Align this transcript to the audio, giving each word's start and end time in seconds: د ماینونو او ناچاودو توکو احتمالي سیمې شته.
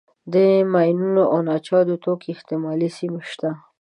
د 0.33 0.35
ماینونو 0.71 1.23
او 1.33 1.39
ناچاودو 1.49 2.01
توکو 2.03 2.27
احتمالي 2.33 2.89
سیمې 2.97 3.21
شته. 3.31 3.49